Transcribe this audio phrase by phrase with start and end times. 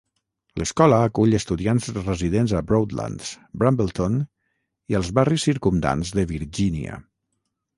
[0.59, 3.29] L'escola acull estudiants residents a Broadlands,
[3.65, 4.17] Brambleton
[4.95, 6.99] i als barris circumdants de Virgínia.